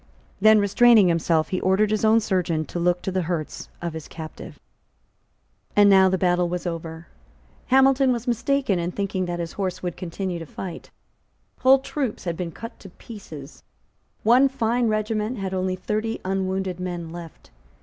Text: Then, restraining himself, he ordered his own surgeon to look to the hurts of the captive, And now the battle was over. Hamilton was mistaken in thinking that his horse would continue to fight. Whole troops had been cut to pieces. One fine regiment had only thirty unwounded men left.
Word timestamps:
Then, 0.39 0.57
restraining 0.57 1.09
himself, 1.09 1.49
he 1.49 1.61
ordered 1.61 1.91
his 1.91 2.03
own 2.03 2.21
surgeon 2.21 2.65
to 2.65 2.79
look 2.79 3.03
to 3.03 3.11
the 3.11 3.21
hurts 3.21 3.69
of 3.83 3.93
the 3.93 4.01
captive, 4.01 4.57
And 5.75 5.91
now 5.91 6.09
the 6.09 6.17
battle 6.17 6.49
was 6.49 6.65
over. 6.65 7.05
Hamilton 7.67 8.11
was 8.11 8.25
mistaken 8.27 8.79
in 8.79 8.93
thinking 8.93 9.25
that 9.27 9.37
his 9.37 9.51
horse 9.53 9.83
would 9.83 9.95
continue 9.95 10.39
to 10.39 10.45
fight. 10.47 10.89
Whole 11.59 11.77
troops 11.77 12.23
had 12.23 12.35
been 12.35 12.51
cut 12.51 12.79
to 12.79 12.89
pieces. 12.89 13.61
One 14.23 14.49
fine 14.49 14.87
regiment 14.87 15.37
had 15.37 15.53
only 15.53 15.75
thirty 15.75 16.19
unwounded 16.25 16.79
men 16.79 17.11
left. 17.11 17.51